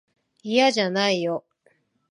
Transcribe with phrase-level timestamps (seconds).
[0.41, 1.45] いやじゃないよ。